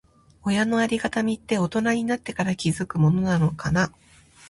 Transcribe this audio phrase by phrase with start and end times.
[0.41, 3.93] 親のありがたみって、大人になってから気づくものなのかな。